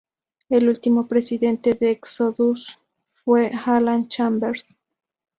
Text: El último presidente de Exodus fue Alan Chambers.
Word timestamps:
El 0.49 0.67
último 0.67 1.05
presidente 1.07 1.75
de 1.75 1.91
Exodus 1.91 2.79
fue 3.11 3.51
Alan 3.67 4.07
Chambers. 4.07 4.65